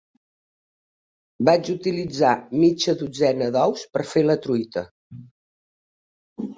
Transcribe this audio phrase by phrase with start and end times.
[1.49, 2.33] Vaig utilitzar
[2.65, 4.89] mitja dotzena d'ous per fer la truita.